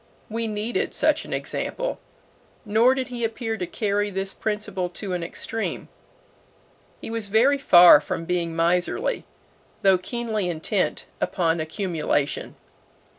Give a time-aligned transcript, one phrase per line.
[0.31, 1.99] We needed such an example.
[2.65, 5.89] Nor did he appear to carry this principle to an extreme.
[7.01, 9.25] He was very far from being miserly,
[9.83, 12.55] though keenly intent upon accumulation.